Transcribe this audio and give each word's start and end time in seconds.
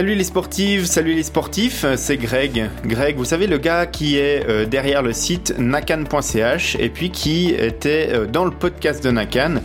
Salut 0.00 0.14
les 0.14 0.24
sportives, 0.24 0.86
salut 0.86 1.12
les 1.12 1.22
sportifs, 1.22 1.84
c'est 1.96 2.16
Greg. 2.16 2.70
Greg, 2.86 3.18
vous 3.18 3.26
savez 3.26 3.46
le 3.46 3.58
gars 3.58 3.84
qui 3.84 4.16
est 4.16 4.48
euh, 4.48 4.64
derrière 4.64 5.02
le 5.02 5.12
site 5.12 5.52
nakan.ch 5.58 6.78
et 6.80 6.88
puis 6.88 7.10
qui 7.10 7.50
était 7.50 8.08
euh, 8.10 8.24
dans 8.24 8.46
le 8.46 8.50
podcast 8.50 9.04
de 9.04 9.10
Nakan, 9.10 9.56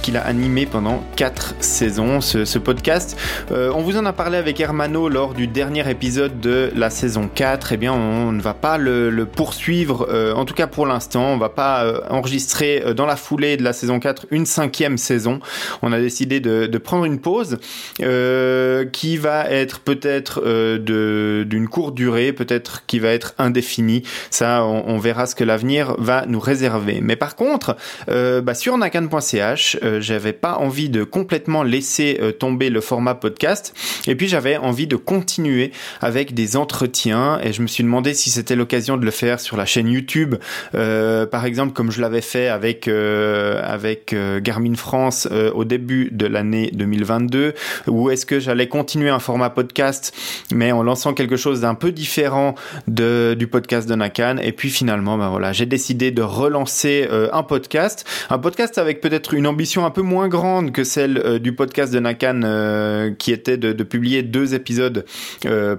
qu'il 0.00 0.16
a 0.16 0.24
animé 0.24 0.64
pendant 0.64 1.04
4 1.16 1.56
saisons, 1.60 2.22
ce, 2.22 2.58
podcast. 2.58 3.18
Euh, 3.50 3.70
on 3.74 3.82
vous 3.82 3.98
en 3.98 4.06
a 4.06 4.14
parlé 4.14 4.38
avec 4.38 4.58
Hermano 4.60 5.10
lors 5.10 5.34
du 5.34 5.46
dernier 5.46 5.86
épisode 5.90 6.40
de 6.40 6.72
la 6.74 6.88
saison 6.88 7.28
4. 7.28 7.72
Eh 7.72 7.76
bien, 7.76 7.92
on 7.92 8.32
ne 8.32 8.40
va 8.40 8.54
pas 8.54 8.78
le, 8.78 9.26
poursuivre, 9.26 10.08
en 10.34 10.46
tout 10.46 10.54
cas 10.54 10.68
pour 10.68 10.86
l'instant. 10.86 11.34
On 11.34 11.36
va 11.36 11.50
pas 11.50 12.02
enregistrer 12.08 12.94
dans 12.96 13.04
la 13.04 13.16
foulée 13.16 13.58
de 13.58 13.62
la 13.62 13.74
saison 13.74 14.00
4 14.00 14.28
une 14.30 14.46
cinquième 14.46 14.96
saison. 14.96 15.40
On 15.82 15.92
a 15.92 16.00
décidé 16.00 16.40
de 16.40 16.78
prendre 16.78 17.04
une 17.04 17.20
pause 17.20 17.58
qui 17.98 19.16
va 19.18 19.50
être 19.50 19.81
peut-être 19.84 20.42
euh, 20.44 21.44
d'une 21.44 21.68
courte 21.68 21.94
durée, 21.94 22.32
peut-être 22.32 22.84
qui 22.86 22.98
va 22.98 23.08
être 23.08 23.34
indéfinie. 23.38 24.02
Ça, 24.30 24.64
on, 24.64 24.98
verra 24.98 25.26
ce 25.26 25.34
que 25.34 25.44
l'avenir 25.44 25.96
va 25.98 26.26
nous 26.26 26.38
réserver. 26.38 27.00
Mais 27.02 27.16
par 27.16 27.34
contre, 27.34 27.76
euh, 28.08 28.40
bah, 28.40 28.54
sur 28.54 28.78
nakan.ch, 28.78 29.78
euh, 29.82 30.00
j'avais 30.00 30.32
pas 30.32 30.54
envie 30.54 30.88
de 30.88 31.02
complètement 31.02 31.62
laisser 31.62 32.20
tomber 32.38 32.70
le 32.70 32.80
format 32.80 33.14
podcast. 33.14 33.74
Et 34.06 34.14
puis 34.14 34.28
j'avais 34.28 34.56
envie 34.56 34.86
de 34.86 34.96
continuer 34.96 35.72
avec 36.00 36.34
des 36.34 36.56
entretiens. 36.56 37.40
Et 37.42 37.52
je 37.52 37.62
me 37.62 37.66
suis 37.66 37.82
demandé 37.82 38.14
si 38.14 38.30
c'était 38.30 38.56
l'occasion 38.56 38.96
de 38.96 39.04
le 39.04 39.10
faire 39.10 39.40
sur 39.40 39.56
la 39.56 39.66
chaîne 39.66 39.88
YouTube, 39.88 40.36
par 40.72 41.44
exemple, 41.44 41.72
comme 41.72 41.90
je 41.90 42.00
l'avais 42.00 42.20
fait 42.20 42.48
avec 42.48 42.88
avec 42.88 44.14
Garmin 44.42 44.74
France 44.74 45.28
au 45.54 45.64
début 45.64 46.10
de 46.12 46.26
l'année 46.26 46.70
2022, 46.72 47.54
ou 47.88 48.10
est-ce 48.10 48.26
que 48.26 48.40
j'allais 48.40 48.68
continuer 48.68 49.10
un 49.10 49.18
format 49.18 49.50
podcast 49.50 49.61
podcast, 49.62 50.12
mais 50.52 50.72
en 50.72 50.82
lançant 50.82 51.14
quelque 51.14 51.36
chose 51.36 51.60
d'un 51.60 51.74
peu 51.74 51.92
différent 51.92 52.56
de, 52.88 53.34
du 53.38 53.46
podcast 53.46 53.88
de 53.88 53.94
Nakan. 53.94 54.38
Et 54.38 54.52
puis 54.52 54.70
finalement, 54.70 55.16
ben 55.16 55.30
voilà, 55.30 55.52
j'ai 55.52 55.66
décidé 55.66 56.10
de 56.10 56.22
relancer 56.22 57.06
euh, 57.10 57.28
un 57.32 57.44
podcast, 57.44 58.04
un 58.28 58.38
podcast 58.38 58.78
avec 58.78 59.00
peut-être 59.00 59.34
une 59.34 59.46
ambition 59.46 59.86
un 59.86 59.90
peu 59.90 60.02
moins 60.02 60.28
grande 60.28 60.72
que 60.72 60.82
celle 60.82 61.18
euh, 61.18 61.38
du 61.38 61.54
podcast 61.54 61.92
de 61.92 62.00
Nakan, 62.00 62.40
euh, 62.42 63.12
qui 63.16 63.30
était 63.32 63.56
de, 63.56 63.82
publier 63.82 64.22
deux 64.22 64.54
épisodes 64.54 65.04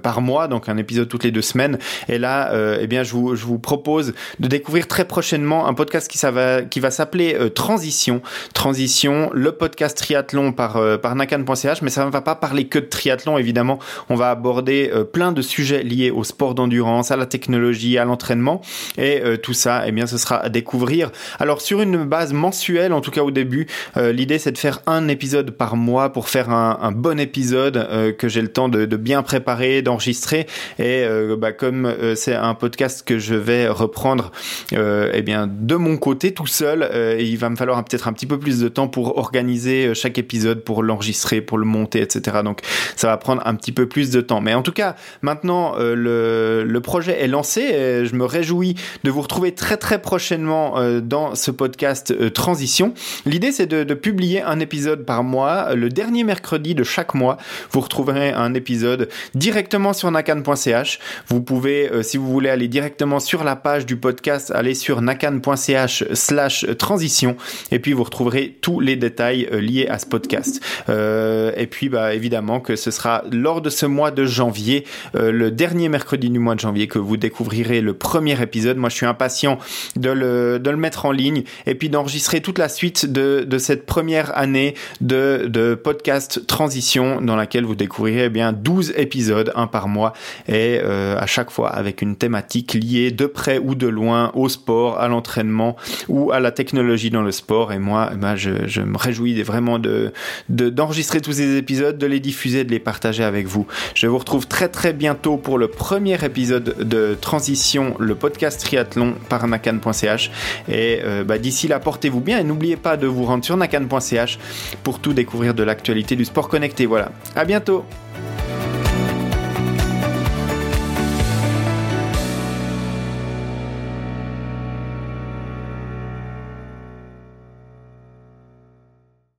par 0.03 0.21
mois, 0.21 0.47
donc 0.47 0.67
un 0.67 0.77
épisode 0.77 1.07
toutes 1.07 1.23
les 1.23 1.31
deux 1.31 1.41
semaines. 1.41 1.79
Et 2.09 2.19
là, 2.19 2.51
eh 2.79 2.85
bien, 2.85 3.03
je 3.03 3.13
vous, 3.13 3.35
je 3.35 3.45
vous 3.45 3.57
propose 3.57 4.13
de 4.39 4.47
découvrir 4.47 4.87
très 4.87 5.05
prochainement 5.05 5.67
un 5.67 5.73
podcast 5.73 6.11
qui, 6.11 6.17
ça 6.17 6.31
va, 6.31 6.61
qui 6.63 6.81
va 6.81 6.91
s'appeler 6.91 7.37
Transition. 7.55 8.21
Transition, 8.53 9.29
le 9.33 9.53
podcast 9.53 9.97
triathlon 9.97 10.51
par, 10.51 10.77
par 10.99 11.15
nakan.ch, 11.15 11.81
mais 11.81 11.89
ça 11.89 12.05
ne 12.05 12.11
va 12.11 12.21
pas 12.21 12.35
parler 12.35 12.67
que 12.67 12.77
de 12.77 12.85
triathlon, 12.85 13.37
évidemment 13.37 13.72
on 14.09 14.15
va 14.15 14.29
aborder 14.29 14.91
euh, 14.93 15.03
plein 15.03 15.31
de 15.31 15.41
sujets 15.41 15.83
liés 15.83 16.11
au 16.11 16.23
sport 16.23 16.55
d'endurance, 16.55 17.11
à 17.11 17.17
la 17.17 17.25
technologie, 17.25 17.97
à 17.97 18.05
l'entraînement. 18.05 18.61
Et 18.97 19.21
euh, 19.21 19.37
tout 19.37 19.53
ça, 19.53 19.83
eh 19.87 19.91
bien, 19.91 20.07
ce 20.07 20.17
sera 20.17 20.37
à 20.37 20.49
découvrir. 20.49 21.11
Alors, 21.39 21.61
sur 21.61 21.81
une 21.81 22.03
base 22.05 22.33
mensuelle, 22.33 22.93
en 22.93 23.01
tout 23.01 23.11
cas 23.11 23.21
au 23.21 23.31
début, 23.31 23.67
euh, 23.97 24.11
l'idée, 24.11 24.39
c'est 24.39 24.51
de 24.51 24.57
faire 24.57 24.81
un 24.87 25.07
épisode 25.07 25.51
par 25.51 25.75
mois 25.75 26.11
pour 26.11 26.29
faire 26.29 26.49
un, 26.49 26.91
bon 26.91 27.19
épisode 27.19 28.15
que 28.17 28.27
j'ai 28.27 28.41
le 28.41 28.49
temps 28.49 28.69
de, 28.69 28.85
bien 28.85 29.23
préparer, 29.23 29.81
d'enregistrer. 29.81 30.45
Et 30.79 31.05
bah, 31.37 31.51
comme 31.51 31.91
c'est 32.15 32.35
un 32.35 32.53
podcast 32.53 33.03
que 33.05 33.19
je 33.19 33.35
vais 33.35 33.67
reprendre 33.67 34.31
eh 34.71 35.21
bien, 35.21 35.47
de 35.49 35.75
mon 35.75 35.97
côté 35.97 36.33
tout 36.33 36.47
seul, 36.47 37.17
il 37.19 37.37
va 37.37 37.49
me 37.49 37.55
falloir 37.55 37.83
peut-être 37.83 38.07
un 38.07 38.13
petit 38.13 38.27
peu 38.27 38.37
plus 38.37 38.59
de 38.59 38.67
temps 38.67 38.87
pour 38.87 39.17
organiser 39.17 39.93
chaque 39.95 40.17
épisode, 40.17 40.63
pour 40.63 40.83
l'enregistrer, 40.83 41.41
pour 41.41 41.57
le 41.57 41.65
monter, 41.65 42.01
etc. 42.01 42.37
Donc, 42.43 42.61
ça 42.95 43.07
va 43.07 43.17
prendre 43.17 43.41
un 43.45 43.55
petit 43.55 43.62
peu 43.71 43.87
plus 43.87 44.09
de 44.09 44.21
temps. 44.21 44.41
Mais 44.41 44.53
en 44.53 44.61
tout 44.61 44.71
cas, 44.71 44.95
maintenant, 45.21 45.75
euh, 45.77 46.63
le, 46.65 46.81
projet 46.81 47.21
est 47.21 47.27
lancé. 47.27 47.61
Et 47.61 48.05
je 48.05 48.15
me 48.15 48.25
réjouis 48.25 48.75
de 49.03 49.11
vous 49.11 49.21
retrouver 49.21 49.53
très 49.53 49.77
très 49.77 50.01
prochainement 50.01 50.77
euh, 50.77 50.99
dans 50.99 51.35
ce 51.35 51.51
podcast 51.51 52.11
euh, 52.11 52.29
Transition. 52.29 52.93
L'idée, 53.25 53.51
c'est 53.51 53.67
de, 53.67 53.83
de, 53.83 53.93
publier 53.93 54.41
un 54.41 54.59
épisode 54.59 55.05
par 55.05 55.23
mois. 55.23 55.73
Le 55.75 55.89
dernier 55.89 56.23
mercredi 56.23 56.75
de 56.75 56.83
chaque 56.83 57.13
mois, 57.13 57.37
vous 57.71 57.79
retrouverez 57.79 58.31
un 58.31 58.53
épisode 58.53 59.09
directement 59.33 59.93
sur 59.93 60.11
nakan.ch. 60.11 60.99
Vous 61.27 61.41
pouvez, 61.41 61.89
si 62.03 62.17
vous 62.17 62.29
voulez 62.31 62.49
aller 62.49 62.67
directement 62.67 63.19
sur 63.19 63.43
la 63.43 63.55
page 63.55 63.85
du 63.85 63.95
podcast, 63.95 64.51
aller 64.51 64.73
sur 64.73 65.01
nakan.ch 65.01 66.03
slash 66.13 66.65
transition. 66.77 67.37
Et 67.71 67.79
puis, 67.79 67.93
vous 67.93 68.03
retrouverez 68.03 68.57
tous 68.61 68.79
les 68.79 68.95
détails 68.95 69.47
liés 69.53 69.87
à 69.87 69.99
ce 69.99 70.05
podcast. 70.05 70.61
et 70.89 71.67
puis, 71.67 71.89
bah, 71.89 72.13
évidemment 72.13 72.59
que 72.59 72.75
ce 72.75 72.91
sera 72.91 73.23
lors 73.31 73.52
de 73.61 73.69
ce 73.69 73.85
mois 73.85 74.11
de 74.11 74.25
janvier, 74.25 74.85
euh, 75.15 75.31
le 75.31 75.51
dernier 75.51 75.89
mercredi 75.89 76.29
du 76.29 76.39
mois 76.39 76.55
de 76.55 76.59
janvier, 76.59 76.87
que 76.87 76.99
vous 76.99 77.17
découvrirez 77.17 77.81
le 77.81 77.93
premier 77.93 78.41
épisode. 78.41 78.77
Moi, 78.77 78.89
je 78.89 78.95
suis 78.95 79.05
impatient 79.05 79.59
de 79.95 80.09
le, 80.09 80.59
de 80.59 80.69
le 80.69 80.77
mettre 80.77 81.05
en 81.05 81.11
ligne 81.11 81.43
et 81.65 81.75
puis 81.75 81.89
d'enregistrer 81.89 82.41
toute 82.41 82.57
la 82.57 82.69
suite 82.69 83.11
de, 83.11 83.45
de 83.47 83.57
cette 83.57 83.85
première 83.85 84.37
année 84.37 84.75
de, 85.01 85.45
de 85.47 85.75
podcast 85.75 86.45
transition 86.47 87.21
dans 87.21 87.35
laquelle 87.35 87.65
vous 87.65 87.75
découvrirez 87.75 88.25
eh 88.25 88.29
bien 88.29 88.53
12 88.53 88.93
épisodes, 88.97 89.51
un 89.55 89.67
par 89.67 89.87
mois, 89.87 90.13
et 90.47 90.79
euh, 90.81 91.17
à 91.17 91.25
chaque 91.25 91.51
fois 91.51 91.69
avec 91.69 92.01
une 92.01 92.15
thématique 92.15 92.73
liée 92.73 93.11
de 93.11 93.25
près 93.25 93.59
ou 93.59 93.75
de 93.75 93.87
loin 93.87 94.31
au 94.33 94.49
sport, 94.49 94.99
à 94.99 95.07
l'entraînement 95.07 95.75
ou 96.07 96.31
à 96.31 96.39
la 96.39 96.51
technologie 96.51 97.09
dans 97.09 97.21
le 97.21 97.31
sport. 97.31 97.71
Et 97.73 97.79
moi, 97.79 98.09
eh 98.13 98.17
ben, 98.17 98.35
je, 98.35 98.81
me 98.81 98.97
réjouis 98.97 99.41
vraiment 99.43 99.79
de 99.79 100.11
d'enregistrer 100.49 101.21
tous 101.21 101.33
ces 101.33 101.57
épisodes, 101.57 101.97
de 101.97 102.05
les 102.05 102.19
diffuser, 102.19 102.63
de 102.63 102.71
les 102.71 102.79
partager 102.79 103.23
vous. 103.47 103.67
Je 103.95 104.07
vous 104.07 104.17
retrouve 104.17 104.47
très 104.47 104.69
très 104.69 104.93
bientôt 104.93 105.37
pour 105.37 105.57
le 105.57 105.67
premier 105.67 106.23
épisode 106.23 106.75
de 106.79 107.17
Transition, 107.19 107.95
le 107.99 108.15
podcast 108.15 108.61
triathlon 108.61 109.15
par 109.29 109.47
nakan.ch. 109.47 110.31
Et 110.67 111.01
euh, 111.03 111.23
bah, 111.23 111.37
d'ici 111.37 111.67
là, 111.67 111.79
portez-vous 111.79 112.21
bien 112.21 112.39
et 112.39 112.43
n'oubliez 112.43 112.77
pas 112.77 112.97
de 112.97 113.07
vous 113.07 113.25
rendre 113.25 113.43
sur 113.43 113.57
nakan.ch 113.57 114.39
pour 114.83 114.99
tout 114.99 115.13
découvrir 115.13 115.53
de 115.53 115.63
l'actualité 115.63 116.15
du 116.15 116.25
sport 116.25 116.49
connecté. 116.49 116.85
Voilà. 116.85 117.11
À 117.35 117.45
bientôt! 117.45 117.85